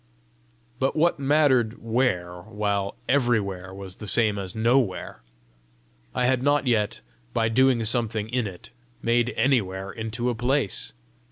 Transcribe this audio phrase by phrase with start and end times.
[0.79, 5.21] But what mattered WHERE while EVERYWHERE was the same as NOWHERE!
[6.15, 7.01] I had not yet,
[7.35, 8.71] by doing something in it,
[9.03, 10.93] made ANYWHERE into a place!